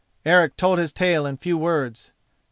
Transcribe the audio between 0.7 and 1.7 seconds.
his tale in few